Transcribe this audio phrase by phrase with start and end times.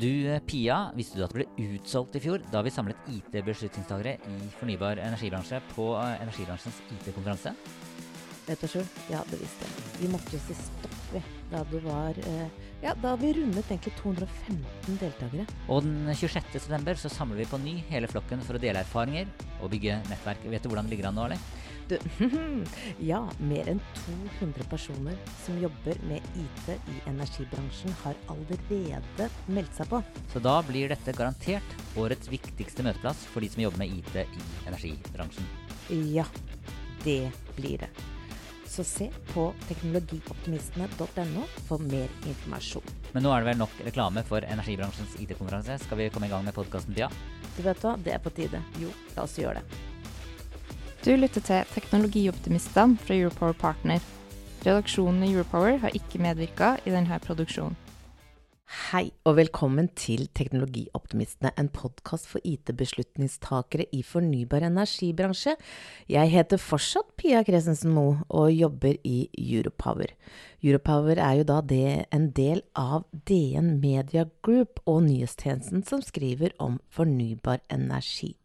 [0.00, 4.14] Du, eh, Pia, visste du at det ble utsolgt i fjor da vi samlet IT-beslutningstagere
[4.30, 7.52] i fornybar energibransje på eh, energibransjens IT-konferanse?
[8.46, 9.90] Vet du sjøl, ja, det visste jeg.
[9.98, 11.20] Vi måtte jo si stopp, vi.
[11.50, 15.44] Da det var eh, Ja, da vi rundet egentlig 215 deltakere.
[15.68, 16.48] Og den 26.
[16.56, 19.28] september så samler vi på ny hele flokken for å dele erfaringer
[19.60, 20.48] og bygge nettverk.
[20.48, 21.59] Vet du hvordan det ligger an nå, eller?
[21.90, 21.98] Du,
[23.10, 23.80] ja, mer enn
[24.38, 29.98] 200 personer som jobber med IT i energibransjen, har allerede meldt seg på.
[30.30, 34.46] Så da blir dette garantert årets viktigste møteplass for de som jobber med IT i
[34.70, 35.50] energibransjen.
[36.14, 36.28] Ja,
[37.02, 37.90] det blir det.
[38.70, 42.86] Så se på teknologioptimistene.no for mer informasjon.
[43.16, 45.82] Men nå er det vel nok reklame for energibransjens IT-konferanse.
[45.82, 47.10] Skal vi komme i gang med podkasten, Pia?
[47.56, 48.62] Du vet hva, det er på tide.
[48.78, 49.89] Jo, la oss gjøre det.
[51.00, 54.02] Du lytter til Teknologioptimistene fra Europower Partner.
[54.60, 57.78] Redaksjonen i Europower har ikke medvirka i denne produksjonen.
[58.70, 65.56] Hei og velkommen til Teknologioptimistene, en podkast for IT-beslutningstakere i fornybar energibransje.
[66.06, 70.14] Jeg heter fortsatt Pia Kresensen Moe og jobber i Europower.
[70.62, 76.54] Europower er jo da det, en del av DN Media Group og nyhetstjenesten som skriver
[76.62, 78.36] om fornybar energi.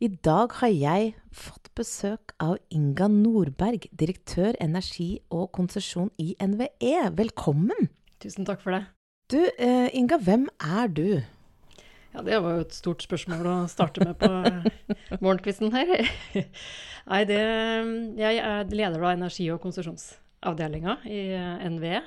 [0.00, 7.10] I dag har jeg fått besøk av Inga Nordberg, direktør energi og konsesjon i NVE.
[7.20, 7.92] Velkommen!
[8.18, 8.86] Tusen takk for det.
[9.28, 11.20] Du, eh, Inga, hvem er du?
[12.14, 14.30] Ja, det var jo et stort spørsmål å starte med på
[15.20, 16.08] morgenkvisten her.
[17.10, 17.36] Nei, det
[18.16, 21.20] Jeg er leder av energi- og konsesjonsavdelinga i
[21.74, 22.00] NVE.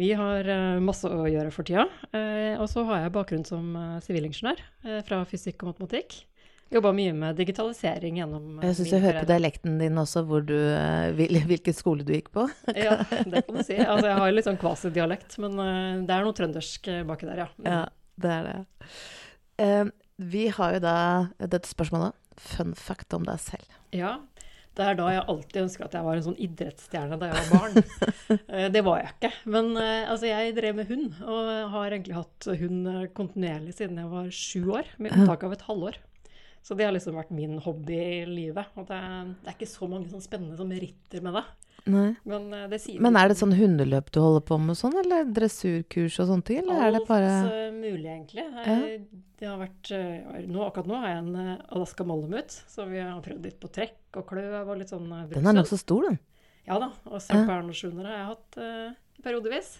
[0.00, 1.84] Vi har eh, masse å gjøre for tida.
[2.16, 3.76] Eh, og så har jeg bakgrunn som
[4.06, 4.64] sivilingeniør
[5.04, 6.22] fra fysikk og matematikk.
[6.70, 10.54] Jobba mye med digitalisering gjennom Jeg syns jeg hører på dialekten din også hvor du,
[11.18, 12.44] hvilken skole du gikk på.
[12.78, 13.74] ja, det kan du si.
[13.74, 15.58] Altså, jeg har litt sånn kvasidialekt, men
[16.06, 17.48] det er noe trøndersk baki der, ja.
[17.66, 17.80] Ja,
[18.22, 18.60] det er det.
[20.30, 20.96] Vi har jo da
[21.42, 22.14] dette spørsmålet.
[22.40, 23.72] Fun fact om deg selv.
[23.92, 24.20] Ja.
[24.78, 27.48] Det er da jeg alltid ønska at jeg var en sånn idrettsstjerne da jeg var
[27.50, 27.74] barn.
[28.76, 29.32] det var jeg ikke.
[29.50, 32.86] Men altså, jeg drev med hund, og har egentlig hatt hund
[33.18, 35.98] kontinuerlig siden jeg var sju år, med unntak av et halvår.
[36.62, 38.68] Så det har liksom vært min hobby i livet.
[38.76, 39.00] Og det,
[39.40, 41.44] det er ikke så mange sånn spennende som ritter med det.
[41.88, 46.28] Men, det Men er det sånn hundeløp du holder på med sånn, eller dressurkurs og
[46.28, 46.60] sånne ting?
[46.60, 48.44] Eller Alt er det bare mulig, egentlig.
[48.44, 48.76] Ja.
[49.40, 49.92] Det har vært,
[50.44, 54.20] nå, akkurat nå har jeg en Alaska Malamut, så vi har prøvd litt på trekk
[54.20, 56.20] og kløv og litt sånn Den er nokså stor, den.
[56.68, 56.90] Ja da.
[57.08, 59.78] Og serpernasjoner har jeg hatt uh, periodevis.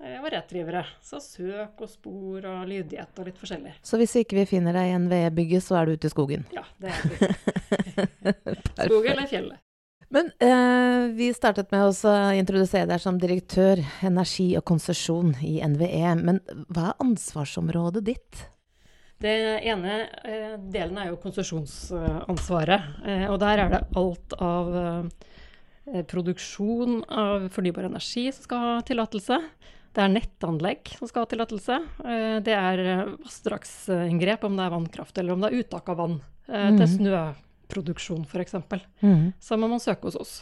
[0.00, 0.84] Jeg var rettdrivere.
[1.04, 3.74] Så søk og spor og lydighet og litt forskjellig.
[3.84, 6.46] Så hvis ikke vi finner deg i NVE-bygget, så er du ute i skogen?
[6.56, 8.36] Ja, det er det.
[8.88, 9.66] Skogen eller fjellet.
[10.10, 13.78] Men eh, vi startet med å introdusere deg som direktør
[14.08, 16.14] energi og konsesjon i NVE.
[16.18, 18.40] Men hva er ansvarsområdet ditt?
[19.20, 19.34] Det
[19.68, 22.88] ene eh, delen er jo konsesjonsansvaret.
[23.04, 28.74] Eh, og der er det alt av eh, produksjon av fornybar energi som skal ha
[28.88, 29.38] tillatelse.
[29.90, 31.76] Det er nettanlegg som skal ha tillatelse.
[32.46, 32.82] Det er
[33.16, 36.76] vassdragsinngrep, om det er vannkraft eller om det er uttak av vann mm.
[36.78, 38.54] til snøproduksjon f.eks.
[39.02, 39.24] Mm.
[39.42, 40.34] Så må man søke hos oss.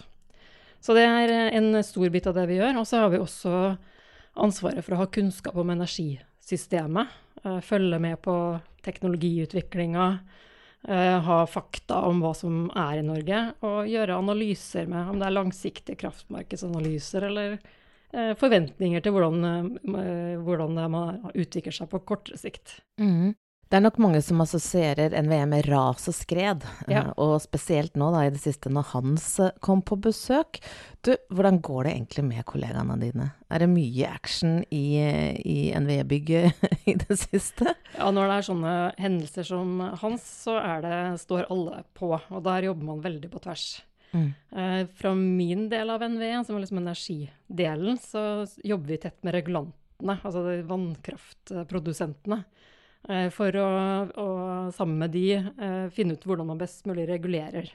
[0.84, 2.76] Så det er en stor bit av det vi gjør.
[2.82, 3.54] Og så har vi også
[4.38, 7.16] ansvaret for å ha kunnskap om energisystemet.
[7.64, 8.36] Følge med på
[8.86, 10.10] teknologiutviklinga.
[11.28, 15.34] Ha fakta om hva som er i Norge, og gjøre analyser med om det er
[15.34, 17.58] langsiktige kraftmarkedsanalyser eller
[18.12, 19.74] forventninger til hvordan,
[20.44, 22.78] hvordan man utvikler seg på kortere sikt.
[23.00, 23.34] Mm.
[23.68, 27.02] Det er nok mange som assosierer NVE med ras og skred, Ja.
[27.20, 29.26] og spesielt nå da i det siste når Hans
[29.60, 30.56] kom på besøk.
[31.04, 33.26] Du, hvordan går det egentlig med kollegaene dine?
[33.52, 34.96] Er det mye action i,
[35.44, 37.74] i NVE-bygget i det siste?
[37.98, 42.14] Ja, når det er sånne hendelser som hans, så det, står alle på.
[42.16, 43.82] Og der jobber man veldig på tvers.
[44.12, 44.28] Mm.
[44.50, 48.22] Eh, fra min del av NVE, som er liksom energidelen, så
[48.64, 52.42] jobber vi tett med regulantene, altså vannkraftprodusentene.
[53.08, 53.68] Eh, for å,
[54.08, 54.28] å,
[54.74, 57.70] sammen med de eh, finne ut hvordan man best mulig regulerer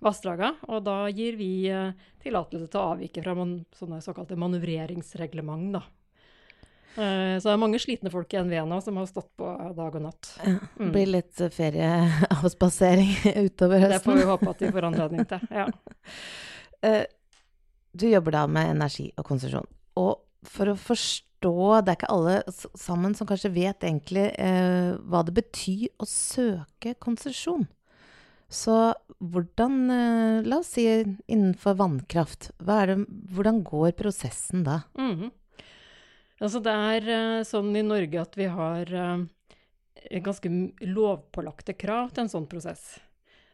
[0.00, 0.54] vassdraga.
[0.72, 1.68] Og da gir vi
[2.22, 5.84] tillatelse til å avvike fra man, sånne såkalte manøvreringsreglement, da.
[6.98, 9.46] Eh, Så det er mange slitne folk i NVE nå som har stått på
[9.76, 10.30] dag og natt.
[10.42, 10.90] Mm.
[10.94, 13.12] Blir litt eh, ferieavspasering
[13.46, 15.48] utover Det får vi håpe at de får anledning til.
[15.54, 15.68] Ja.
[16.82, 17.02] Eh,
[17.92, 19.66] Du jobber da med energi og konsesjon.
[20.00, 21.50] Og for å forstå
[21.84, 22.36] Det er ikke alle
[22.80, 24.30] sammen som kanskje vet egentlig
[25.04, 27.66] hva det betyr å søke konsesjon.
[28.48, 29.76] Så hvordan
[30.48, 30.86] La oss si
[31.28, 32.48] innenfor vannkraft.
[32.56, 32.96] Det,
[33.34, 34.80] hvordan går prosessen da?
[34.96, 35.28] Mhm.
[36.40, 40.50] Altså det er eh, sånn i Norge at vi har eh, ganske
[40.88, 42.94] lovpålagte krav til en sånn prosess.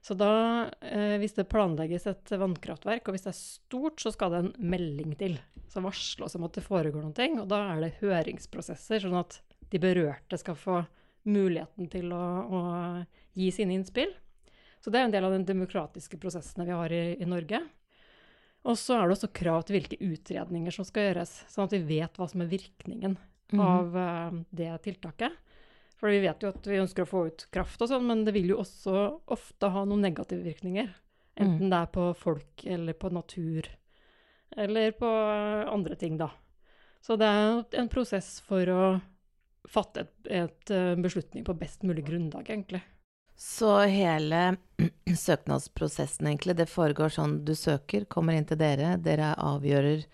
[0.07, 4.31] Så da, eh, hvis det planlegges et vannkraftverk, og hvis det er stort, så skal
[4.31, 5.35] det en melding til.
[5.67, 9.19] Så varsle oss om at det foregår noen ting, og da er det høringsprosesser, sånn
[9.19, 9.41] at
[9.73, 10.85] de berørte skal få
[11.27, 12.61] muligheten til å, å
[13.35, 14.15] gi sine innspill.
[14.79, 17.65] Så det er en del av den demokratiske prosessene vi har i, i Norge.
[18.67, 21.99] Og så er det også krav til hvilke utredninger som skal gjøres, sånn at vi
[21.99, 23.15] vet hva som er virkningen
[23.55, 23.61] mm.
[23.63, 25.37] av eh, det tiltaket.
[25.97, 28.35] For vi vet jo at vi ønsker å få ut kraft og sånn, men det
[28.37, 30.91] vil jo også ofte ha noen negative virkninger.
[31.37, 33.69] Enten det er på folk eller på natur,
[34.57, 36.31] eller på eh, andre ting, da.
[37.05, 38.83] Så det er en prosess for å
[39.71, 42.83] fatte et, et eh, beslutning på best mulig grunnlag, egentlig.
[43.37, 44.57] Så hele
[45.17, 50.07] søknadsprosessen, egentlig, det foregår sånn du søker, kommer inn til dere, dere avgjører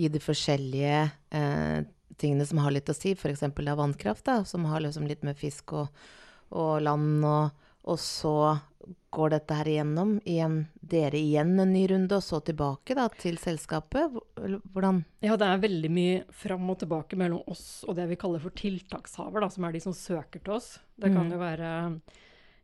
[0.00, 0.98] i de forskjellige
[1.36, 1.82] eh,
[2.16, 3.42] tingene som har litt å si, f.eks.
[3.44, 6.04] av vannkraft, da, som har liksom litt med fisk og,
[6.56, 8.34] og land, og, og så
[9.14, 13.36] går dette her igjennom, igjen, dere igjen en ny runde, og så tilbake da til
[13.38, 14.16] selskapet?
[14.72, 15.04] Hvordan?
[15.22, 18.56] Ja, det er veldig mye fram og tilbake mellom oss og det vi kaller for
[18.58, 20.78] tiltakshaver, da, som er de som søker til oss.
[20.96, 21.32] Det kan Mhm.
[21.36, 21.70] jo være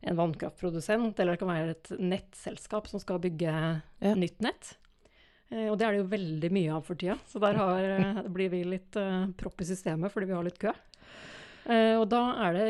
[0.01, 4.13] en vannkraftprodusent, eller det kan være et nettselskap som skal bygge Ja.
[4.15, 4.77] nytt nett.
[5.51, 8.21] Eh, og det er det jo veldig mye av for tida, så der har, eh,
[8.29, 10.73] blir vi litt uh, propp i systemet fordi vi har litt kø.
[11.65, 12.69] Uh, og da er det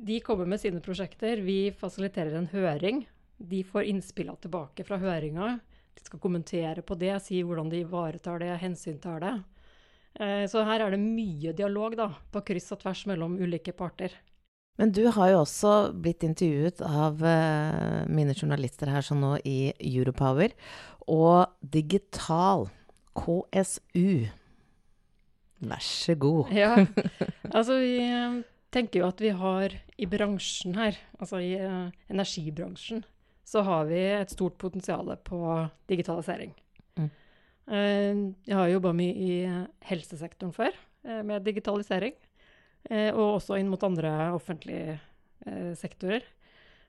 [0.00, 3.02] De kommer med sine prosjekter, vi fasiliterer en høring.
[3.36, 5.58] De får innspillene tilbake fra høringa.
[5.94, 9.34] De skal kommentere på det, si hvordan de ivaretar det, hensyntar det.
[10.16, 14.16] Uh, Så her er det mye dialog da, på kryss og tvers mellom ulike parter.
[14.80, 19.74] Men du har jo også blitt intervjuet av eh, mine journalister her sånn nå i
[19.76, 20.54] Europower.
[21.04, 22.70] Og digital,
[23.20, 24.30] KSU.
[25.68, 26.54] Vær så god.
[26.56, 26.78] Ja,
[27.56, 28.38] altså vi eh,
[28.72, 33.04] tenker jo at vi har i bransjen her, altså i eh, energibransjen,
[33.44, 35.42] så har vi et stort potensial på
[35.90, 36.54] digitalisering.
[36.96, 37.12] Mm.
[37.68, 39.34] Jeg har jobba mye i
[39.86, 40.74] helsesektoren før
[41.26, 42.14] med digitalisering,
[43.12, 44.96] og også inn mot andre offentlige
[45.46, 46.24] eh, sektorer.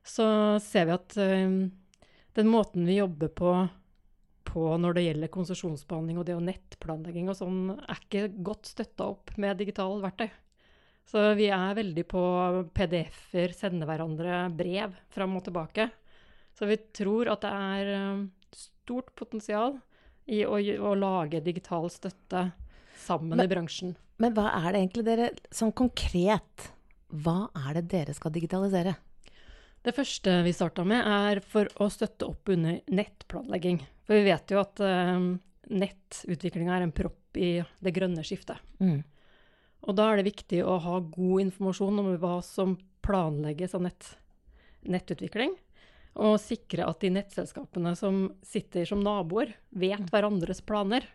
[0.07, 0.25] Så
[0.63, 1.57] ser vi at eh,
[2.37, 3.53] den måten vi jobber på
[4.51, 9.07] på når det gjelder konsesjonsbehandling og det og nettplanlegging og sånn, er ikke godt støtta
[9.13, 10.27] opp med digitale verktøy.
[11.07, 12.21] Så vi er veldig på
[12.75, 15.89] PDF-er, sende hverandre brev fram og tilbake.
[16.57, 19.79] Så vi tror at det er eh, stort potensial
[20.31, 22.49] i å, å lage digital støtte
[23.01, 23.95] sammen Men- i bransjen.
[24.21, 26.67] Men hva er det egentlig dere, sånn konkret,
[27.09, 28.93] hva er det dere skal digitalisere?
[29.81, 33.79] Det første vi starta med, er for å støtte opp under nettplanlegging.
[34.05, 35.15] For vi vet jo at uh,
[35.73, 38.61] nettutviklinga er en propp i det grønne skiftet.
[38.83, 39.01] Mm.
[39.89, 44.11] Og da er det viktig å ha god informasjon om hva som planlegges av nett,
[44.85, 45.55] nettutvikling.
[46.21, 51.07] Og sikre at de nettselskapene som sitter som naboer, vet hverandres planer.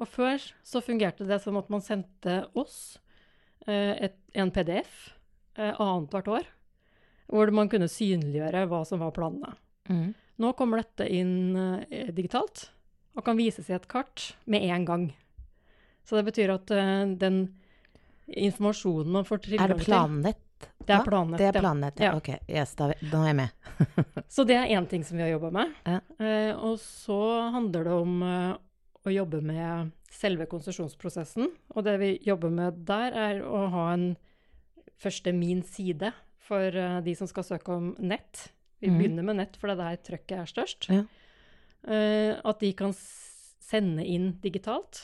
[0.00, 2.98] Og før så fungerte det som at man sendte oss
[3.66, 5.14] eh, et, en PDF
[5.56, 6.48] eh, annethvert år,
[7.30, 9.54] hvor man kunne synliggjøre hva som var planene.
[9.88, 10.14] Mm.
[10.42, 12.68] Nå kommer dette inn eh, digitalt
[13.14, 15.04] og kan vises i et kart med en gang.
[16.04, 17.44] Så det betyr at eh, den
[18.26, 20.40] informasjonen man får tilgang Er det plannett?
[20.84, 21.22] Det er da?
[21.38, 21.62] Det er ja.
[21.62, 22.02] ja.
[22.02, 22.12] Ja.
[22.16, 23.70] Ok, yes, da, da er jeg med.
[24.34, 25.72] Så det er én ting som vi har jobba med.
[25.86, 26.00] Ja.
[26.18, 27.20] Eh, og så
[27.54, 28.22] handler det om
[29.04, 31.50] å jobbe med selve konsesjonsprosessen.
[31.74, 34.12] Og det vi jobber med der, er å ha en
[35.00, 36.12] første min side
[36.44, 38.48] for eh, de som skal søke om nett.
[38.82, 38.98] Vi mm.
[39.00, 40.88] begynner med nett, for det er der trøkket er størst.
[40.92, 41.04] Ja.
[41.84, 45.02] Uh, at de kan sende inn digitalt.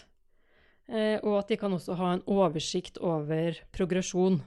[0.89, 4.41] Uh, og at de kan også ha en oversikt over progresjon.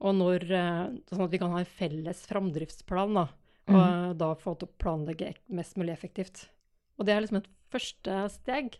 [0.00, 3.26] Og når, uh, sånn at vi kan ha en felles framdriftsplan, da.
[3.66, 6.46] Og eh, da få til å planlegge mest mulig effektivt.
[6.96, 8.78] Og det er liksom et første steg.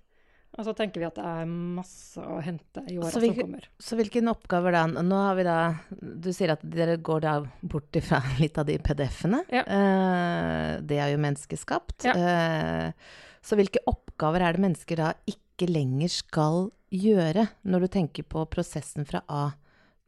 [0.56, 3.66] Og så tenker vi at det er masse å hente i åra som kommer.
[3.76, 4.84] Så hvilke oppgaver da?
[4.88, 5.56] Nå har vi da
[5.90, 9.42] Du sier at dere går da bort ifra litt av de PDF-ene.
[9.52, 9.66] Ja.
[9.66, 12.08] Eh, det er jo menneskeskapt.
[12.08, 12.16] Ja.
[12.16, 13.12] Eh,
[13.44, 18.46] så hvilke oppgaver er det mennesker da ikke lenger skal gjøre når du tenker på
[18.48, 19.50] prosessen fra A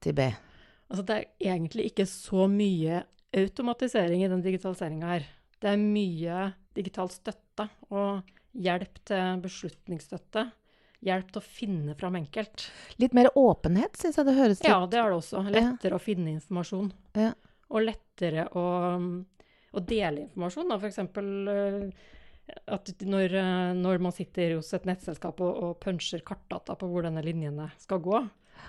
[0.03, 0.31] til B?
[0.89, 3.03] Altså, det er egentlig ikke så mye
[3.37, 5.29] automatisering i den digitaliseringa her.
[5.61, 8.25] Det er mye digital støtte og
[8.59, 10.49] hjelp til beslutningsstøtte.
[11.07, 12.67] Hjelp til å finne fram enkelt.
[12.99, 15.43] Litt mer åpenhet, syns jeg det høres ut Ja, det er det også.
[15.47, 16.89] Lettere å finne informasjon.
[17.19, 17.33] Ja.
[17.71, 18.65] Og lettere å,
[18.99, 20.75] å dele informasjon.
[20.75, 20.99] F.eks.
[20.99, 22.09] Eh,
[22.75, 27.07] at når, eh, når man sitter hos et nettselskap og, og puncher kartdata på hvor
[27.07, 28.25] denne linjene skal gå,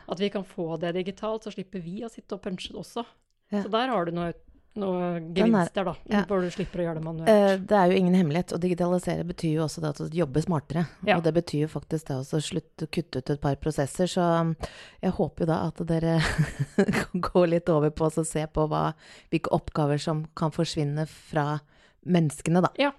[0.09, 3.05] at vi kan få det digitalt, så slipper vi å sitte og punche det også.
[3.49, 3.63] Ja.
[3.63, 4.33] Så der har du noe,
[4.75, 6.23] noe er- gevinster, da, ja.
[6.25, 7.29] hvor du slipper å gjøre det manuelt.
[7.29, 8.53] Eh, Det er jo ingen hemmelighet.
[8.53, 10.87] Å digitalisere betyr jo også det at du jobber smartere.
[11.05, 11.17] Ja.
[11.17, 14.05] Og det betyr jo faktisk det også å slutte å kutte ut et par prosesser.
[14.07, 14.55] Så um,
[15.01, 16.19] jeg håper jo da at dere
[17.01, 18.93] kan gå litt over på å se på hva,
[19.31, 21.59] hvilke oppgaver som kan forsvinne fra
[22.05, 22.69] menneskene, da.
[22.79, 22.91] Ja.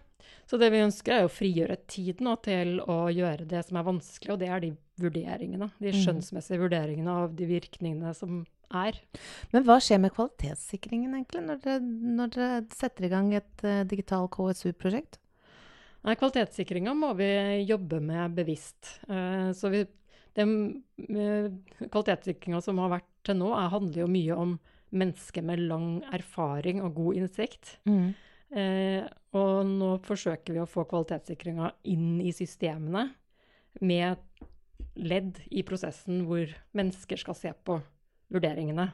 [0.51, 3.85] Så det vi ønsker, er å frigjøre tid nå til å gjøre det som er
[3.87, 5.71] vanskelig, og det er de vurderingene.
[5.81, 6.01] De Mm.
[6.03, 8.45] skjønnsmessige vurderingene av de virkningene som
[8.77, 8.99] er.
[9.55, 11.81] Men hva skjer med kvalitetssikringen egentlig, når dere,
[12.21, 15.21] når dere setter i gang et uh, digital KSU-prosjekt?
[16.01, 17.29] Nei, Kvalitetssikringa må vi
[17.69, 18.95] jobbe med bevisst.
[19.11, 19.85] Uh, så vi,
[20.39, 20.55] den
[20.97, 24.59] kvalitetssikringa som har vært til nå, er, handler jo mye om
[24.91, 27.77] mennesker med lang erfaring og god innsikt.
[27.87, 28.13] Mm.
[28.51, 29.07] Eh,
[29.39, 33.07] og nå forsøker vi å få kvalitetssikringa inn i systemene
[33.87, 34.19] med
[34.99, 37.79] ledd i prosessen hvor mennesker skal se på
[38.33, 38.91] vurderingene.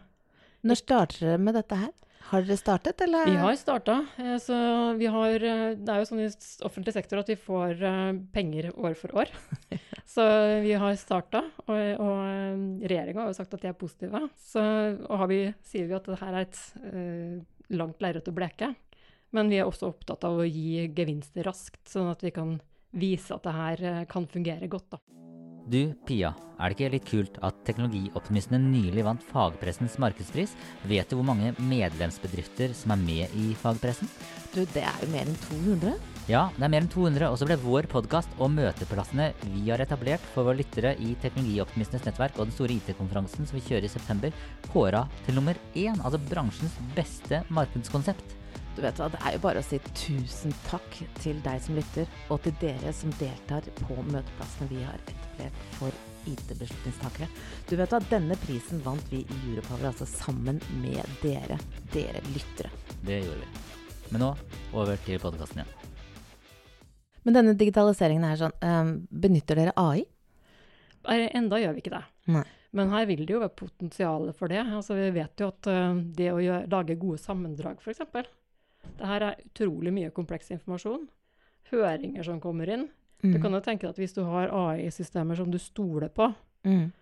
[0.67, 1.95] Når starter dere med dette her?
[2.27, 3.29] Har dere startet, eller?
[3.31, 4.01] Vi har starta.
[4.19, 4.57] Eh, så
[4.99, 6.31] vi har eh, Det er jo sånn i
[6.67, 9.31] offentlig sektor at vi får eh, penger år for år.
[10.07, 10.23] Så
[10.63, 14.21] vi har starta, og, og regjeringa har jo sagt at de er positive.
[14.39, 14.63] Så
[15.29, 17.43] vi, sier vi at det her er et uh,
[17.75, 18.71] langt lerret å bleke.
[19.35, 22.55] Men vi er også opptatt av å gi gevinster raskt, sånn at vi kan
[22.97, 24.95] vise at det her kan fungere godt.
[24.95, 25.03] da.
[25.67, 26.29] Du, Pia,
[26.63, 30.53] er det ikke litt kult at teknologioptimistene nylig vant fagpressens markedspris?
[30.87, 34.07] Vet du hvor mange medlemsbedrifter som er med i fagpressen?
[34.53, 35.97] Du, det er jo mer enn 200.
[36.31, 39.83] Ja, det er mer enn 200, og så ble vår podkast og møteplassene vi har
[39.83, 43.95] etablert for våre lyttere i Teknologioptimistenes nettverk og den store IT-konferansen som vi kjører i
[43.97, 48.39] september, kåra til nummer én, altså bransjens beste markedskonsept.
[48.77, 52.11] Du vet hva, Det er jo bare å si tusen takk til deg som lytter,
[52.29, 55.97] og til dere som deltar på møteplassene vi har etablert for
[56.29, 57.29] IT-beslutningstakere.
[57.71, 61.57] Du vet hva, Denne prisen vant vi i Europower, altså sammen med dere,
[61.95, 62.69] dere lyttere.
[63.07, 63.65] Det gjorde vi.
[64.13, 64.31] Men nå
[64.77, 65.75] over til podkasten igjen.
[67.27, 70.05] Men denne digitaliseringen er sånn, eh, benytter dere AI?
[71.07, 72.05] Enda gjør vi ikke det.
[72.35, 72.45] Nei.
[72.77, 74.61] Men her vil det jo være potensial for det.
[74.61, 78.05] Altså, vi vet jo at eh, det å gjøre, lage gode sammendrag, f.eks.
[78.97, 81.09] Det her er utrolig mye kompleks informasjon.
[81.71, 82.89] Høringer som kommer inn.
[83.25, 83.33] Mm.
[83.35, 86.35] Du kan jo tenke deg at hvis du har AI-systemer som du stoler på,
[86.67, 86.93] Mm.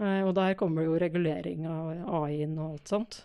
[0.00, 1.90] eh, og der kommer jo regulering av
[2.24, 3.24] AI-en og alt sånt,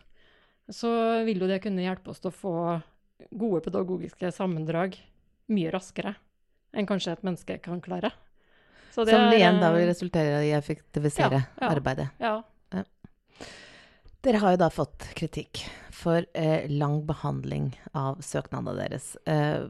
[0.70, 2.82] så vil jo det kunne hjelpe oss til å få
[3.36, 4.96] gode pedagogiske sammendrag
[5.50, 6.16] mye raskere
[6.74, 8.12] enn kanskje et menneske kan klare.
[8.92, 11.70] Så det Som det igjen da vil eh, resultere i å effektivisere Ja, ja.
[11.74, 12.10] arbeidet.
[12.20, 12.44] Ja.
[14.26, 15.62] Dere har jo da fått kritikk
[15.96, 19.14] for eh, lang behandling av søknadene deres.
[19.24, 19.70] Eh,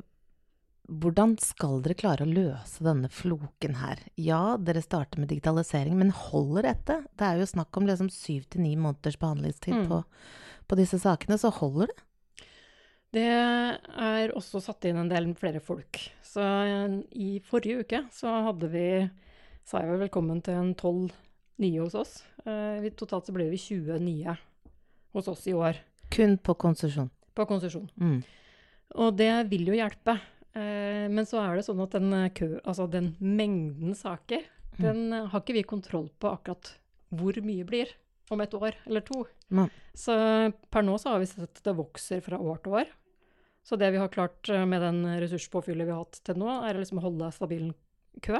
[0.89, 4.01] hvordan skal dere klare å løse denne floken her?
[4.17, 6.97] Ja, dere starter med digitalisering, men holder dette?
[7.13, 9.87] Det er jo snakk om liksom syv til ni måneders behandlingstid Mm.
[9.91, 10.01] på,
[10.65, 11.99] på disse sakene, så holder det?
[13.13, 16.01] Det er også satt inn en del flere folk.
[16.25, 18.87] Så eh, i forrige uke så hadde vi,
[19.65, 21.13] sa jeg vel velkommen til en tolv
[21.59, 22.23] nye hos oss.
[22.45, 24.37] Eh, vi, totalt så ble vi 20 nye
[25.13, 25.79] hos oss i år
[26.11, 27.09] Kun på konsesjon.
[27.35, 27.89] på konsesjon.
[27.99, 28.23] Mm.
[28.95, 30.17] Og det vil jo hjelpe.
[30.55, 34.43] Eh, men så er det sånn at den, eh, kø, altså den mengden saker,
[34.79, 34.83] Mm.
[34.85, 36.69] den har ikke vi kontroll på akkurat
[37.11, 37.89] hvor mye blir
[38.31, 39.25] om et år eller to.
[39.49, 39.67] Nei.
[39.93, 40.13] Så
[40.71, 42.85] per nå så har vi sett at det vokser fra år til år.
[43.65, 46.79] Så det vi har klart med den ressurspåfyllet vi har hatt til nå, er å
[46.79, 47.73] liksom holde stabil
[48.21, 48.39] kø.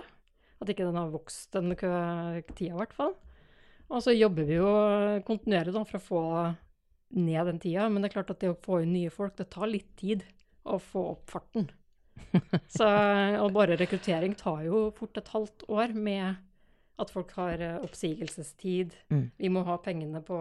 [0.60, 3.14] At ikke den har vokst den tida, i hvert fall.
[3.90, 4.72] Og så jobber vi jo
[5.26, 6.24] kontinuerlig da, for å få
[7.18, 7.88] ned den tida.
[7.90, 10.26] Men det er klart at det å få inn nye folk, det tar litt tid
[10.70, 11.70] å få opp farten.
[12.76, 12.86] Så,
[13.40, 16.44] og bare rekruttering tar jo fort et halvt år med
[17.00, 18.94] at folk har eh, oppsigelsestid.
[19.14, 19.32] Mm.
[19.40, 20.36] Vi må ha pengene på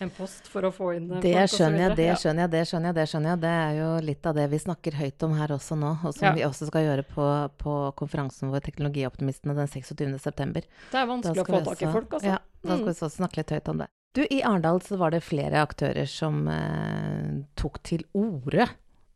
[0.00, 2.62] en post for å få inn eh, Det folk skjønner jeg, det skjønner jeg, det
[2.70, 3.40] skjønner jeg, det skjønner jeg.
[3.44, 6.26] Det er jo litt av det vi snakker høyt om her også nå, og som
[6.28, 6.32] Ja.
[6.38, 7.26] vi også skal gjøre på,
[7.58, 10.18] på konferansen vår Teknologioptimistene den 26.
[10.22, 10.62] september.
[10.92, 12.32] Det er vanskelig å få tak i folk, altså.
[12.34, 12.88] Ja, da skal Mm.
[12.88, 13.86] vi så snakke litt høyt om det.
[14.14, 18.68] Du, i Arendal så var det flere aktører som eh, tok til orde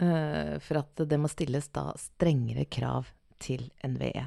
[0.02, 3.06] eh, for at det må stilles da strengere krav
[3.38, 4.24] til NVE.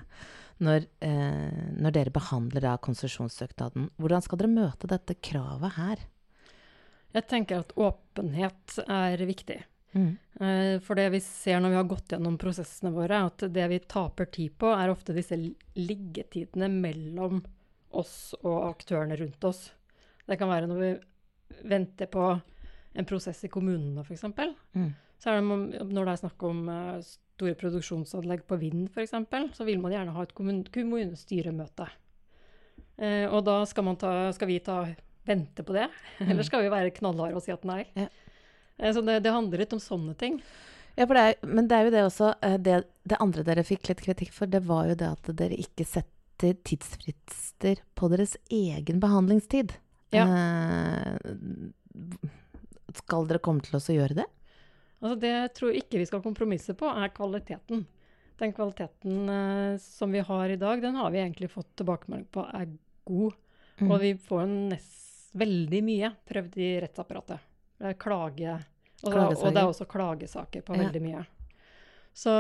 [0.61, 3.89] Når, eh, når dere behandler da konsesjonssøknaden.
[3.97, 6.03] Hvordan skal dere møte dette kravet her?
[7.11, 9.59] Jeg tenker at åpenhet er viktig.
[9.91, 10.11] Mm.
[10.39, 13.79] Eh, For det vi ser når vi har gått gjennom prosessene våre, at det vi
[13.79, 17.41] taper tid på, er ofte disse liggetidene mellom
[17.91, 19.71] oss og aktørene rundt oss.
[20.27, 20.91] Det kan være når vi
[21.67, 22.29] venter på
[22.93, 24.23] en prosess i kommunene, f.eks.
[24.75, 24.91] Mm.
[25.19, 27.11] Så er det når det er snakk om eh,
[27.41, 29.15] store produksjonsanlegg på vind, f.eks.,
[29.57, 31.87] så vil man gjerne ha et kommunestyremøte.
[33.01, 34.83] Eh, og da skal, man ta, skal vi ta,
[35.25, 35.87] vente på det,
[36.29, 37.83] eller skal vi være knallharde og si at nei?
[37.97, 38.07] Ja.
[38.77, 40.39] Eh, så det, det handler litt om sånne ting.
[40.99, 43.89] Ja, det er, men det er jo det også eh, det, det andre dere fikk
[43.89, 48.99] litt kritikk for, det var jo det at dere ikke setter tidsfrister på deres egen
[49.01, 49.75] behandlingstid.
[50.11, 50.25] Ja.
[50.27, 51.15] Eh,
[52.97, 54.27] skal dere komme til oss å gjøre det?
[55.01, 57.85] Altså det jeg tror ikke vi skal kompromisse på, er kvaliteten.
[58.41, 62.45] Den kvaliteten eh, som vi har i dag, den har vi egentlig fått tilbakemelding på
[62.45, 62.69] er
[63.09, 63.37] god.
[63.81, 63.89] Mm.
[63.89, 67.49] Og vi får nest, veldig mye prøvd i rettsapparatet.
[67.81, 68.55] Det er klage,
[69.01, 70.83] og, og det er også klagesaker på Ja.
[70.83, 71.21] veldig mye.
[72.13, 72.33] Så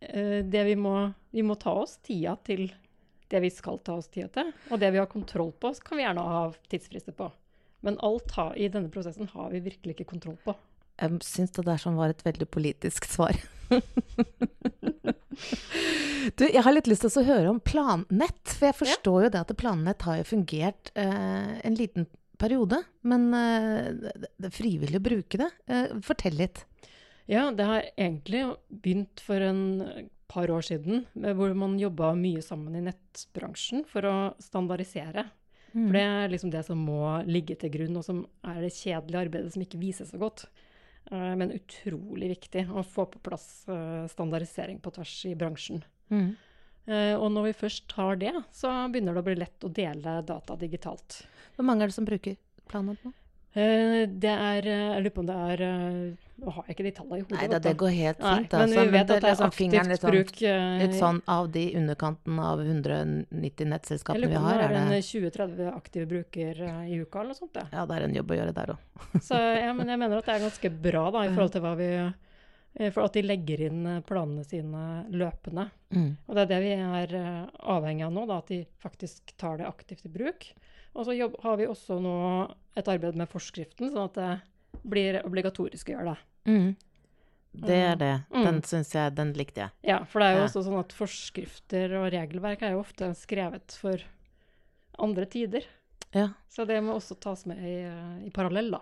[0.00, 2.66] eh, det vi må, vi må ta oss tida til
[3.32, 4.52] det vi skal ta oss tida til.
[4.70, 7.30] Og det vi har kontroll på, kan vi gjerne ha tidsfrister på.
[7.80, 10.54] Men alt ha, i denne prosessen har vi virkelig ikke kontroll på.
[11.02, 13.34] Jeg syns det der som var et veldig politisk svar.
[16.38, 18.42] du, jeg har litt lyst til å høre om Plannett.
[18.54, 22.06] For jeg forstår jo det at Plannett har jo fungert eh, en liten
[22.40, 22.82] periode.
[23.06, 25.50] Men eh, det det er frivillig å bruke det.
[25.66, 26.64] Eh, fortell litt.
[27.30, 31.04] Ja, det har egentlig begynt for en par år siden,
[31.36, 35.26] hvor man jobba mye sammen i nettbransjen for å standardisere.
[35.72, 35.86] Mm.
[35.86, 39.26] For det er liksom det som må ligge til grunn, og som er det kjedelige
[39.26, 40.46] arbeidet som ikke vises så godt.
[41.12, 45.82] Eh, Men utrolig viktig å få på plass eh, standardisering på tvers i bransjen.
[46.12, 46.30] Mm.
[46.86, 50.20] Eh, Og når vi først har det, så begynner det å bli lett å dele
[50.26, 51.22] data digitalt.
[51.56, 52.38] Hvor mange er det som bruker
[52.70, 53.12] Planet nå?
[53.54, 56.84] Eh, Det er eh, Jeg lurer på om det er eh, Nå har jeg ikke
[56.86, 57.36] de tallene i hodet.
[57.38, 58.52] Nei da, det går helt Nei, fint.
[58.56, 60.32] men altså, vi vet at det er aktivt litt sånn- bruk.
[60.42, 64.56] eh, Litt sånn av de underkanten av 190 Jeg nettselskapene lurer vi på om det
[64.56, 67.60] er er 20-30 aktive bruker eh, i uka eller noe sånt.
[67.60, 67.66] Ja.
[67.76, 68.78] Ja, det er en jobb å gjøre der òg.
[69.28, 71.74] Så ja, men jeg mener at det er ganske bra da, i forhold til hva
[71.78, 75.68] vi eh, For at de legger inn eh, planene sine løpende.
[75.94, 76.10] Mm.
[76.26, 77.46] Og det er det vi er eh,
[77.76, 80.48] avhengig av nå, da, at de faktisk tar det aktivt i bruk.
[80.94, 82.14] Og så jobb, har vi også nå
[82.76, 86.52] et arbeid med forskriften, sånn at det blir obligatorisk å gjøre det.
[86.52, 86.70] Mm.
[87.52, 88.12] Det er det.
[88.32, 88.44] Mm.
[88.46, 89.70] Den syns jeg Den likte jeg.
[89.84, 90.46] Ja, for det er jo Ja.
[90.48, 94.00] også sånn at forskrifter og regelverk er jo ofte skrevet for
[94.98, 95.64] andre tider.
[96.12, 96.30] Ja.
[96.48, 97.76] Så det må også tas med i,
[98.26, 98.80] i parallell, da.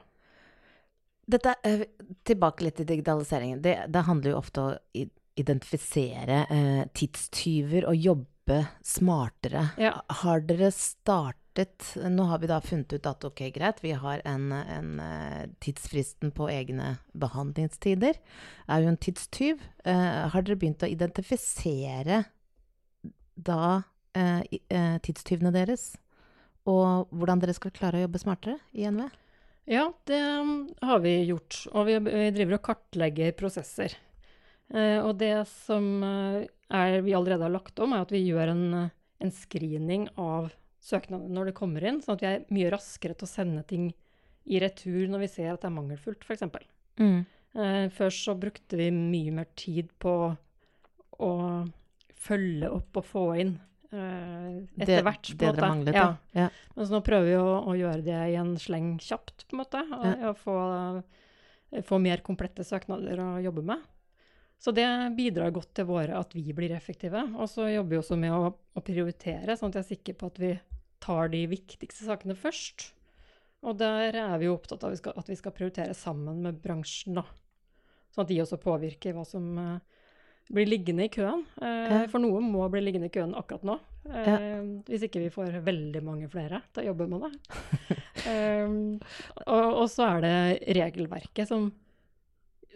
[1.30, 1.84] Dette, eh,
[2.26, 3.60] tilbake litt til digitaliseringen.
[3.62, 5.06] Det, det handler jo ofte om å
[5.38, 8.26] identifisere eh, tidstyver og jobbe
[8.86, 9.68] smartere.
[9.80, 9.94] Ja.
[10.22, 11.36] Har dere startet
[12.06, 16.30] Nå har vi da funnet ut at ok, greit, vi har en, en eh, tidsfristen
[16.32, 18.20] på egne behandlingstider.
[18.70, 19.64] Er jo en tidstyv.
[19.82, 22.22] Uh, har dere begynt å identifisere
[23.34, 24.40] da uh,
[25.02, 25.90] tidstyvene deres?
[26.70, 29.10] Og hvordan dere skal klare å jobbe smartere i NV?
[29.74, 30.54] Ja, det um,
[30.86, 31.64] har vi gjort.
[31.74, 31.98] Og vi
[32.36, 33.98] driver og kartlegger prosesser.
[34.74, 38.52] Eh, og det som eh, er, vi allerede har lagt om, er at vi gjør
[38.52, 38.92] en, eh,
[39.26, 43.26] en screening av søknader når det kommer inn, sånn at vi er mye raskere til
[43.26, 43.90] å sende ting
[44.50, 46.46] i retur når vi ser at det er mangelfullt, f.eks.
[47.02, 47.18] Mm.
[47.58, 50.14] Eh, før så brukte vi mye mer tid på
[51.20, 51.32] å
[52.20, 53.56] følge opp og få inn
[53.90, 55.26] etter hvert.
[55.26, 56.06] på en Det dere manglet, ja.
[56.36, 56.46] Ja.
[56.76, 59.60] Men så nå prøver vi å, å gjøre det i en sleng kjapt, på en
[59.64, 59.82] måte.
[59.82, 60.30] Og, Ja.
[60.30, 60.56] og få,
[61.88, 63.82] få mer komplette søknader å jobbe med.
[64.60, 64.84] Så det
[65.16, 67.22] bidrar godt til våre at vi blir effektive.
[67.40, 70.28] Og så jobber vi også med å, å prioritere, sånn at jeg er sikker på
[70.28, 70.50] at vi
[71.00, 72.90] tar de viktigste sakene først.
[73.64, 76.42] Og der er vi jo opptatt av at vi skal, at vi skal prioritere sammen
[76.44, 77.24] med bransjen, da.
[78.12, 80.04] Sånn at de også påvirker hva som eh,
[80.52, 81.46] blir liggende i køen.
[81.60, 81.98] Eh, Ja.
[82.12, 83.78] For noe må bli liggende i køen akkurat nå.
[84.12, 87.32] Eh, Hvis ikke vi får veldig mange flere til å jobbe med det.
[88.20, 88.68] Eh,
[89.48, 90.32] og, og så er det
[90.76, 91.70] regelverket som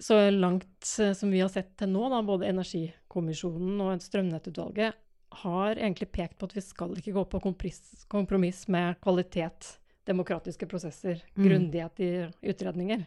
[0.00, 5.00] så langt eh, som vi har sett til nå, da, både Energikommisjonen og Strømnettutvalget,
[5.44, 10.66] har egentlig pekt på at vi skal ikke gå på kompromiss, kompromiss med kvalitet, demokratiske
[10.70, 11.44] prosesser, Mm.
[11.48, 12.10] grundighet i
[12.52, 13.06] utredninger.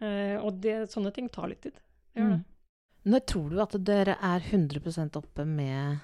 [0.00, 1.76] Eh, og det, sånne ting tar litt tid.
[2.14, 2.38] Det Gjør det.
[2.38, 2.44] Mm.
[3.06, 5.98] Når tror du at dere er 100% oppe med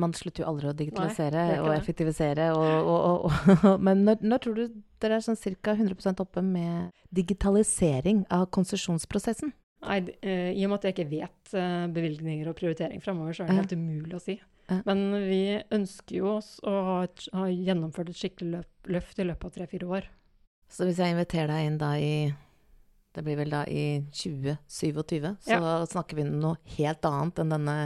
[0.00, 4.44] Man slutter jo aldri å digitalisere Nei, og effektivisere, og, og, og, men når, når
[4.44, 5.74] tror du dere er sånn ca.
[5.74, 9.52] 100% oppe med digitalisering av konsesjonsprosessen?
[9.84, 13.44] Nei, eh, I og med at jeg ikke vet eh, bevilgninger og prioritering fremover, så
[13.44, 14.38] er det helt umulig å si.
[14.88, 19.26] Men vi ønsker jo oss å ha, et, ha gjennomført et skikkelig løp, løft i
[19.28, 20.08] løpet av tre-fire år.
[20.72, 22.14] Så hvis jeg inviterer deg inn da i
[23.14, 27.76] Det blir vel da i 2027, så snakker vi om noe helt annet enn denne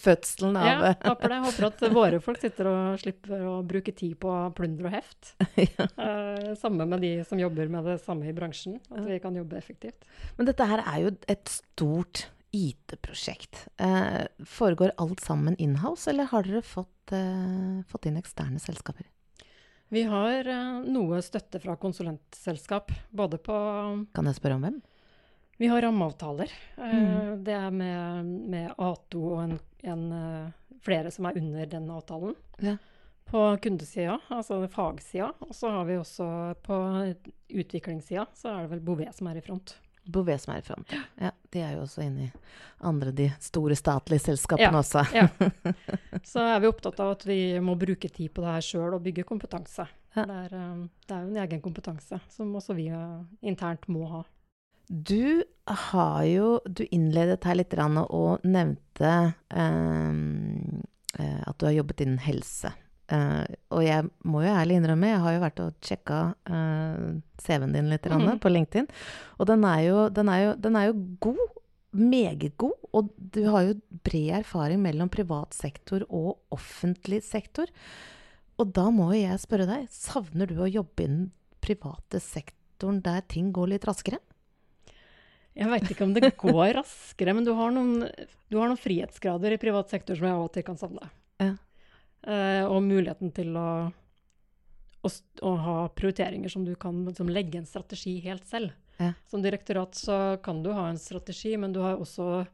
[0.00, 1.40] fødselen av Ja, håper det.
[1.50, 5.34] Håper at våre folk sitter og slipper å bruke tid på plunder og heft.
[5.60, 5.86] Ja.
[6.00, 8.78] Eh, samme med de som jobber med det samme i bransjen.
[8.88, 10.08] At vi kan jobbe effektivt.
[10.38, 12.24] Men dette her er jo et stort
[12.56, 13.66] IT-prosjekt.
[13.76, 19.04] Eh, foregår alt sammen inhouse, eller har dere fått, eh, fått inn eksterne selskaper?
[19.90, 23.56] Vi har eh, noe støtte fra konsulentselskap, både på
[24.14, 24.76] Kan jeg spørre om hvem?
[25.60, 26.52] Vi har rammeavtaler.
[26.78, 27.42] Eh, Mm.
[27.44, 32.34] Det er med, med A2 og en, en, eh, flere som er under den avtalen.
[32.62, 32.76] Ja.
[33.30, 35.32] På kundesida, altså fagsida.
[35.44, 36.26] Og så har vi også
[36.64, 36.78] på
[37.50, 39.74] utviklingssida, så er det vel Bouvet som er i front.
[40.06, 40.92] Bouvet som er i front.
[41.20, 42.30] Ja, de er jo også inne i
[42.88, 44.78] andre, de store statlige selskapene Ja.
[44.80, 45.04] også.
[45.14, 45.28] Ja.
[46.32, 49.02] Så er vi opptatt av at vi må bruke tid på det her sjøl og
[49.04, 49.86] bygge kompetanse.
[50.16, 50.24] Ja.
[50.26, 54.06] Det, er, eh, det er jo en egen kompetanse som også vi eh, internt må
[54.10, 54.24] ha.
[54.90, 60.10] Du har jo Du innledet her litt og nevnte eh,
[61.20, 62.72] eh, at du har jobbet innen helse.
[63.10, 67.08] Eh, og jeg må jo ærlig innrømme, jeg har jo vært og sjekka uh,
[67.42, 68.38] CV-en din litt Mhm.
[68.38, 68.86] på LinkedIn.
[69.40, 71.42] Og den er, jo, den, er jo, den er jo god.
[71.92, 72.76] Meget god.
[72.94, 77.66] Og du har jo bred erfaring mellom privat sektor og offentlig sektor.
[78.60, 83.00] Og da må jo jeg spørre deg, savner du å jobbe i den private sektoren
[83.02, 84.20] der ting går litt raskere?
[85.56, 88.06] Jeg veit ikke om det går raskere, men du har, noen,
[88.48, 91.10] du har noen frihetsgrader i privat sektor som jeg av og til kan savne.
[91.42, 91.56] Ja.
[92.22, 93.70] Eh, og muligheten til å,
[95.00, 95.10] å,
[95.42, 98.74] å ha prioriteringer som du kan liksom, legge en strategi helt selv.
[99.00, 99.14] Ja.
[99.30, 102.44] Som direktorat så kan du ha en strategi, men du har også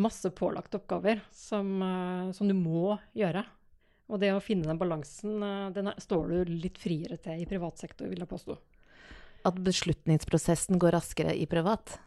[0.00, 3.44] masse pålagte oppgaver som, eh, som du må gjøre.
[4.10, 7.78] Og det å finne den balansen, eh, den står du litt friere til i privat
[7.78, 8.58] sektor, vil jeg påstå.
[9.46, 11.98] At beslutningsprosessen går raskere i privat?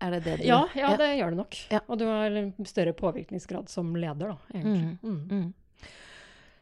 [0.00, 1.56] Er det det du Ja, ja, det gjør det nok.
[1.70, 1.80] Ja.
[1.86, 2.30] Og du har
[2.66, 4.98] større påvirkningsgrad som leder, da, egentlig.
[5.02, 5.28] Mm.
[5.28, 5.54] Mm.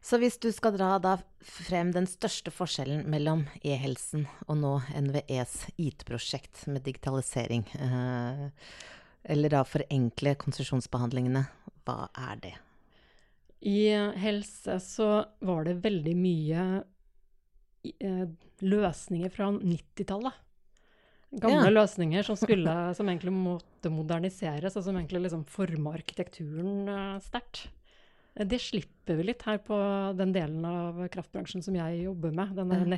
[0.06, 5.64] Så hvis du skal dra da frem den største forskjellen mellom e-helsen og nå NVEs
[5.82, 8.44] IT-prosjekt med digitalisering, eh,
[9.26, 11.42] eller da forenkle konsesjonsbehandlingene,
[11.82, 12.54] hva er det?
[13.66, 13.90] I
[14.22, 15.08] helse så
[15.42, 16.66] var det veldig mye
[17.98, 18.26] eh,
[18.62, 20.42] løsninger fra 90-tallet.
[21.42, 21.72] Gamle Ja.
[21.82, 27.66] løsninger som, skulle, som egentlig måtte moderniseres, og som egentlig liksom forma arkitekturen eh, sterkt.
[28.36, 29.76] Det slipper vi litt her på
[30.18, 32.52] den delen av kraftbransjen som jeg jobber med.
[32.58, 32.90] Den der Ja.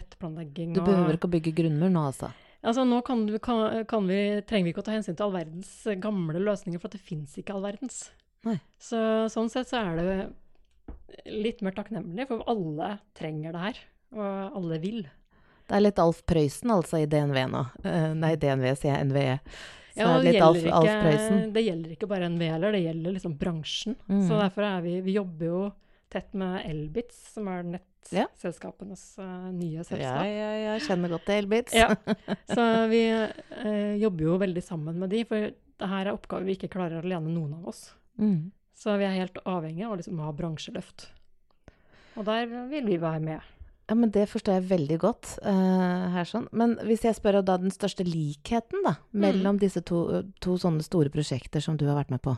[0.74, 2.32] Du behøver ikke å bygge grunnmur nå, altså?
[2.66, 5.36] Altså, nå kan du, kan, kan vi, trenger vi ikke å ta hensyn til all
[5.36, 5.70] verdens
[6.02, 8.10] gamle løsninger, for det fins ikke all verdens.
[8.82, 8.98] Så
[9.30, 10.16] sånn sett så er det
[11.30, 13.80] litt mer takknemlig, for alle trenger det her,
[14.16, 15.06] og alle vil.
[15.68, 17.62] Det er litt Alf Prøysen altså i DNV nå.
[17.84, 19.38] Eh, nei, DNV sier jeg, NVE.
[19.98, 21.42] Ja, det litt Alf, ikke, Prøysen.
[21.54, 23.98] det gjelder ikke bare NVE heller, det gjelder liksom bransjen.
[24.08, 24.24] Mm.
[24.28, 25.60] Så derfor er vi Vi jobber jo
[26.12, 30.24] tett med Elbits, som er nettselskapenes eh, nye selskap.
[30.24, 31.74] ja, jeg kjenner godt til Elbits.
[31.76, 31.90] Ja.
[32.54, 36.56] Så vi eh, jobber jo veldig sammen med de, for det her er oppgaver vi
[36.56, 37.90] ikke klarer alene, noen av oss.
[38.18, 38.50] Mm.
[38.78, 41.10] Så vi er helt avhengig av å liksom ha bransjeløft.
[42.18, 43.54] Og der vil vi være med.
[43.88, 45.30] Ja, men Det forstår jeg veldig godt.
[45.40, 46.48] Uh, her sånn.
[46.52, 50.02] Men hvis jeg spør da den største likheten da, mellom disse to,
[50.44, 52.36] to sånne store prosjekter som du har vært med på?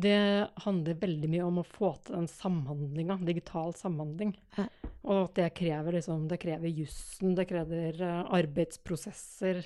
[0.00, 0.16] Det
[0.64, 4.32] handler veldig mye om å få til den samhandlinga, digital samhandling.
[4.56, 4.64] Hæ?
[5.10, 9.60] Og at det krever liksom, det krever jussen, det krever eh, arbeidsprosesser,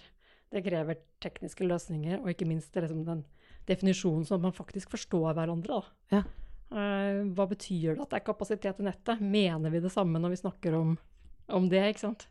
[0.55, 3.23] det krever tekniske løsninger, og ikke minst det liksom den
[3.69, 5.81] definisjonen som at man faktisk forstår hverandre.
[5.81, 6.19] Da.
[6.19, 6.25] Ja.
[6.73, 9.21] Eh, hva betyr det at det er kapasitet i nettet?
[9.21, 10.97] Mener vi det samme når vi snakker om,
[11.49, 11.83] om det?
[11.93, 12.27] ikke sant?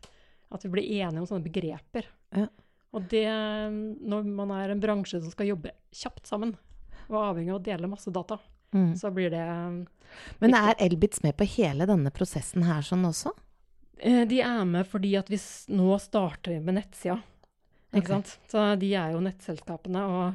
[0.52, 2.08] At vi blir enige om sånne begreper.
[2.34, 2.48] Ja.
[2.94, 6.54] Og det, når man er en bransje som skal jobbe kjapt sammen,
[7.08, 8.38] og er avhengig av å dele masse data,
[8.74, 8.96] Mm.
[8.98, 9.86] så blir det
[10.40, 13.30] Men er Elbits med på hele denne prosessen her sånn også?
[13.98, 15.38] Eh, De er med fordi at vi
[15.70, 17.20] nå starter med nettsida.
[17.94, 18.16] Ikke okay.
[18.16, 18.38] sant?
[18.50, 20.02] Så de er jo nettselskapene.
[20.02, 20.34] Og eh,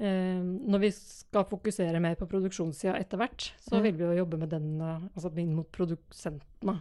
[0.00, 3.82] når vi skal fokusere mer på produksjonssida etter hvert, så Ja.
[3.84, 6.80] vil vi jo jobbe med den eh, altså inn mot produsentene.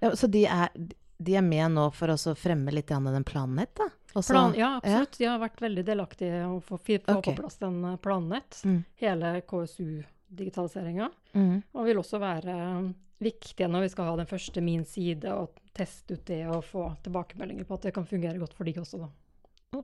[0.00, 0.70] Ja, så de er,
[1.18, 3.88] de er med nå for å fremme litt den Plannett, da?
[4.14, 5.18] Også- Plan, ja, absolutt.
[5.18, 7.34] De har vært veldig delaktige å få, få okay.
[7.34, 8.62] på plass den eh, Plannett.
[8.64, 8.84] Mm.
[8.96, 11.10] Hele KSU-digitaliseringa.
[11.34, 11.62] Mm.
[11.74, 16.14] Og vil også være viktige når vi skal ha den første min side, og teste
[16.14, 19.82] ut det og få tilbakemeldinger på at det kan fungere godt for de også, da.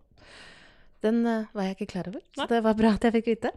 [1.04, 3.52] Den eh, var jeg ikke klar over, så det var bra at jeg fikk vite.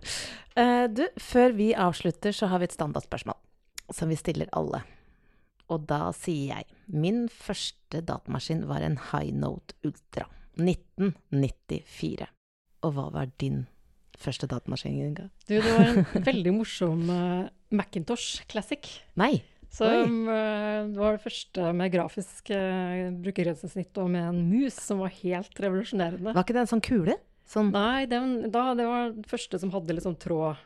[0.59, 3.39] Eh, du, før vi avslutter, så har vi et standardspørsmål
[3.95, 4.83] som vi stiller alle.
[5.69, 10.25] Og da sier jeg min første datamaskin var en High Note Ultra.
[10.59, 12.27] 1994.
[12.83, 13.63] Og hva var din
[14.19, 15.29] første datamaskin, Inga?
[15.47, 18.91] Du, det var en veldig morsom eh, Macintosh Classic.
[19.19, 19.37] Nei!
[19.69, 25.13] Som uh, var det første med grafisk uh, brukergrensesnitt og med en mus som var
[25.19, 26.33] helt revolusjonerende.
[26.33, 27.19] Var ikke det en sånn kule?
[27.49, 30.59] Sånn Nei, det, var- da, det var den første som hadde litt sånn tråd.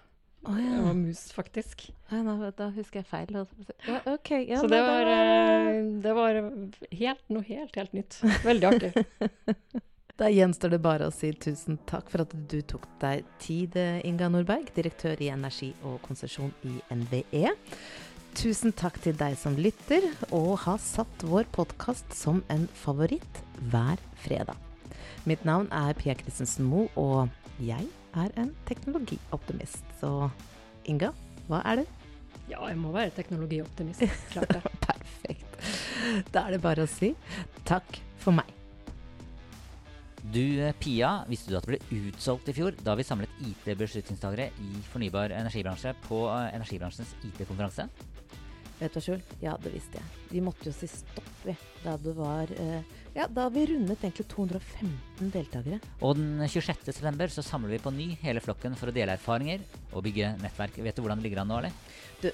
[0.44, 1.86] Å Det var mus, faktisk.
[2.12, 3.30] Nei, nå- Da husker jeg feil.
[3.88, 6.42] Ja, okay, Ja, Så det var, eh, det var
[6.92, 8.20] helt, noe helt, helt nytt.
[8.44, 8.94] Veldig artig.
[10.16, 13.74] Da gjenstår det bare å si tusen takk for at du tok deg tid,
[14.06, 17.50] Inga Nordberg, direktør i energi og konsesjon i NVE.
[18.38, 23.42] Tusen takk til deg som lytter, og har satt vår podkast som en favoritt
[23.74, 24.54] hver fredag.
[25.24, 27.30] Mitt navn er Pia Christensen Moe, og
[27.64, 27.86] jeg
[28.20, 29.86] er en teknologioptimist.
[30.02, 30.28] Så
[30.92, 31.14] Inga,
[31.48, 31.86] hva er det?
[32.50, 34.04] Ja, jeg må være teknologioptimist.
[34.34, 34.74] Klart det.
[34.84, 35.56] Perfekt.
[36.36, 37.14] Da er det bare å si
[37.64, 38.52] takk for meg.
[40.34, 44.50] Du eh, Pia, visste du at det ble utsolgt i fjor da vi samlet IT-beslutningstagere
[44.60, 47.88] i fornybar energibransje på eh, energibransjens IT-konferanse?
[48.84, 49.22] Vet du hva, Skjul?
[49.40, 50.08] Ja, det visste jeg.
[50.28, 51.54] Vi måtte jo si stopp, vi.
[51.86, 52.82] Da det var eh,
[53.16, 55.78] Ja, da vi rundet egentlig 215 deltakere.
[56.04, 56.90] Og den 26.
[56.90, 60.82] september så samler vi på ny hele flokken for å dele erfaringer og bygge nettverk.
[60.84, 61.80] Vet du hvordan det ligger an nå, eller?
[62.20, 62.28] Du,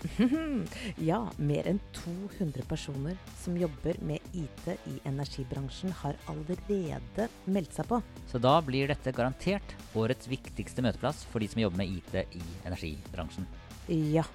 [1.12, 7.92] ja, mer enn 200 personer som jobber med IT i energibransjen, har allerede meldt seg
[7.94, 8.02] på.
[8.32, 12.46] Så da blir dette garantert årets viktigste møteplass for de som jobber med IT i
[12.66, 13.46] energibransjen.
[13.90, 14.26] Ja,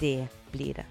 [0.00, 0.90] det blir det.